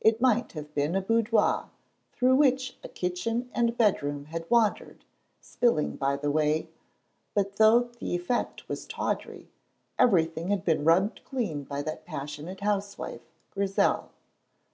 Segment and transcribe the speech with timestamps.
[0.00, 1.68] It might have been a boudoir
[2.12, 5.04] through which a kitchen and bedroom had wandered,
[5.40, 6.68] spilling by the way,
[7.34, 9.50] but though the effect was tawdry,
[9.98, 14.10] everything had been rubbed clean by that passionate housewife, Grizel.